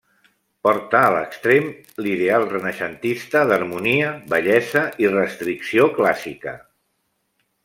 [0.67, 1.67] Porta a l'extrem
[2.05, 6.57] l'ideal renaixentista d'harmonia, bellesa i restricció clàssica.